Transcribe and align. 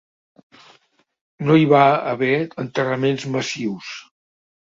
No 1.49 1.57
hi 1.59 1.67
va 1.73 1.83
haver 2.13 2.31
enterraments 2.63 3.27
massius. 3.37 3.93